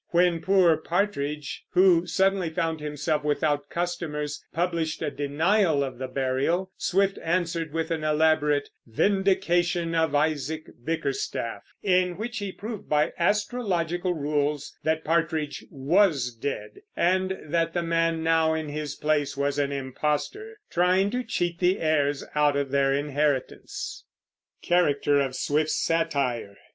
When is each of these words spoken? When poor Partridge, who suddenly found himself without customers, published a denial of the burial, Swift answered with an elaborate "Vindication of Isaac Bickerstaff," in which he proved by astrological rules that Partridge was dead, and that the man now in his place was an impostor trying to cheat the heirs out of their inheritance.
When 0.09 0.41
poor 0.41 0.77
Partridge, 0.77 1.63
who 1.73 2.07
suddenly 2.07 2.49
found 2.49 2.79
himself 2.79 3.23
without 3.23 3.69
customers, 3.69 4.43
published 4.51 5.03
a 5.03 5.11
denial 5.11 5.83
of 5.83 5.99
the 5.99 6.07
burial, 6.07 6.71
Swift 6.75 7.19
answered 7.23 7.71
with 7.71 7.91
an 7.91 8.03
elaborate 8.03 8.69
"Vindication 8.87 9.93
of 9.93 10.15
Isaac 10.15 10.67
Bickerstaff," 10.83 11.61
in 11.83 12.17
which 12.17 12.39
he 12.39 12.51
proved 12.51 12.89
by 12.89 13.13
astrological 13.19 14.15
rules 14.15 14.75
that 14.81 15.03
Partridge 15.03 15.65
was 15.69 16.33
dead, 16.33 16.79
and 16.97 17.37
that 17.43 17.73
the 17.75 17.83
man 17.83 18.23
now 18.23 18.55
in 18.55 18.69
his 18.69 18.95
place 18.95 19.37
was 19.37 19.59
an 19.59 19.71
impostor 19.71 20.57
trying 20.71 21.11
to 21.11 21.23
cheat 21.23 21.59
the 21.59 21.79
heirs 21.79 22.25
out 22.33 22.55
of 22.55 22.71
their 22.71 22.91
inheritance. 22.91 24.03